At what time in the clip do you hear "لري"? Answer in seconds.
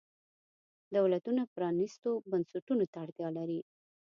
3.37-3.59